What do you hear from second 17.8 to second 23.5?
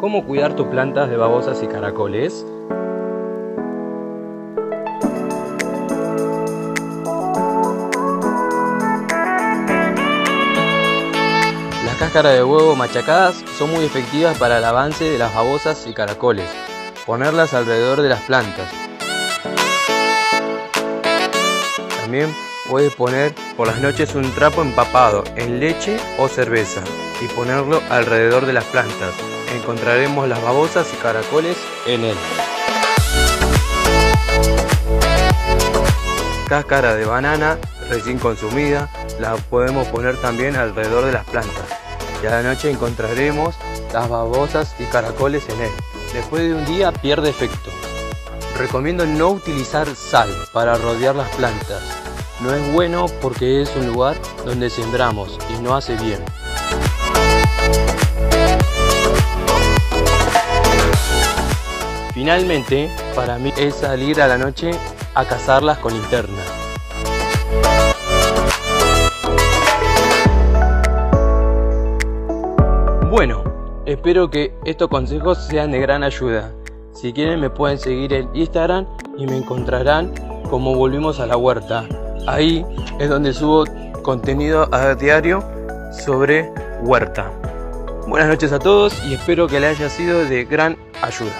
de las plantas. También puedes poner